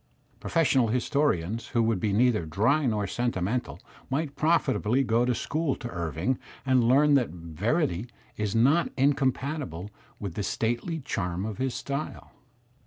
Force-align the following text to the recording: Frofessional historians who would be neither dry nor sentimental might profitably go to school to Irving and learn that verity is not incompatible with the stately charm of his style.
Frofessional 0.39 0.91
historians 0.91 1.67
who 1.67 1.83
would 1.83 1.99
be 1.99 2.11
neither 2.11 2.43
dry 2.47 2.87
nor 2.87 3.05
sentimental 3.05 3.79
might 4.09 4.35
profitably 4.35 5.03
go 5.03 5.25
to 5.25 5.35
school 5.35 5.75
to 5.75 5.87
Irving 5.91 6.39
and 6.65 6.83
learn 6.89 7.13
that 7.13 7.29
verity 7.29 8.07
is 8.35 8.55
not 8.55 8.89
incompatible 8.97 9.91
with 10.19 10.33
the 10.33 10.41
stately 10.41 11.01
charm 11.05 11.45
of 11.45 11.59
his 11.59 11.75
style. 11.75 12.31